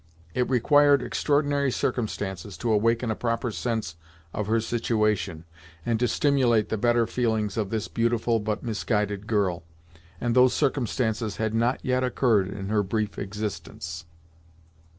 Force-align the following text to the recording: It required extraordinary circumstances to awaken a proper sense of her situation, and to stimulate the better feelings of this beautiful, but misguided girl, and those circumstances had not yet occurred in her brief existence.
It 0.33 0.49
required 0.49 1.03
extraordinary 1.03 1.69
circumstances 1.69 2.57
to 2.57 2.71
awaken 2.71 3.11
a 3.11 3.15
proper 3.15 3.51
sense 3.51 3.97
of 4.33 4.47
her 4.47 4.59
situation, 4.59 5.45
and 5.85 5.99
to 5.99 6.07
stimulate 6.07 6.69
the 6.69 6.77
better 6.79 7.05
feelings 7.05 7.55
of 7.55 7.69
this 7.69 7.87
beautiful, 7.87 8.39
but 8.39 8.63
misguided 8.63 9.27
girl, 9.27 9.61
and 10.19 10.35
those 10.35 10.55
circumstances 10.55 11.37
had 11.37 11.53
not 11.53 11.85
yet 11.85 12.03
occurred 12.03 12.47
in 12.47 12.69
her 12.69 12.81
brief 12.81 13.19
existence. 13.19 14.05